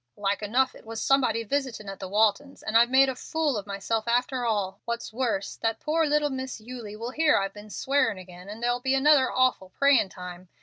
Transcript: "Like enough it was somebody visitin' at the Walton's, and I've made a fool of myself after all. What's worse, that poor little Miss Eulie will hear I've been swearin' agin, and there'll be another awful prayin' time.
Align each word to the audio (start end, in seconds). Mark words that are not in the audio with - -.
"Like 0.17 0.41
enough 0.41 0.73
it 0.73 0.83
was 0.83 0.99
somebody 0.99 1.43
visitin' 1.43 1.87
at 1.87 1.99
the 1.99 2.07
Walton's, 2.07 2.63
and 2.63 2.75
I've 2.75 2.89
made 2.89 3.07
a 3.07 3.15
fool 3.15 3.55
of 3.55 3.67
myself 3.67 4.07
after 4.07 4.47
all. 4.47 4.81
What's 4.85 5.13
worse, 5.13 5.57
that 5.57 5.79
poor 5.79 6.07
little 6.07 6.31
Miss 6.31 6.59
Eulie 6.59 6.95
will 6.95 7.11
hear 7.11 7.37
I've 7.37 7.53
been 7.53 7.69
swearin' 7.69 8.17
agin, 8.17 8.49
and 8.49 8.63
there'll 8.63 8.79
be 8.79 8.95
another 8.95 9.31
awful 9.31 9.69
prayin' 9.69 10.09
time. 10.09 10.49